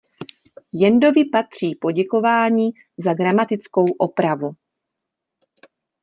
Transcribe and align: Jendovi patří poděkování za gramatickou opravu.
Jendovi 0.73 1.25
patří 1.29 1.75
poděkování 1.75 2.69
za 2.97 3.13
gramatickou 3.13 3.85
opravu. 3.99 4.51